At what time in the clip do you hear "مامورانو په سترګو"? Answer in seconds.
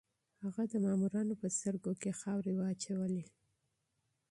0.85-1.91